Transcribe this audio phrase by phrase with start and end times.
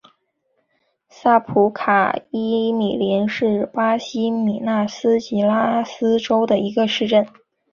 [1.09, 7.27] 萨普卡伊米林是巴西米纳斯吉拉斯州的一个市镇。